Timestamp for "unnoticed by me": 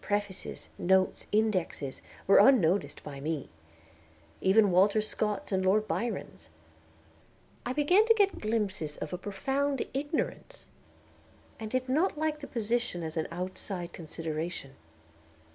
2.38-3.50